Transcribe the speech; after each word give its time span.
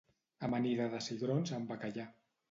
Amanida 0.45 0.87
de 0.95 1.01
cigrons 1.07 1.53
amb 1.59 1.73
bacallà 1.75 2.07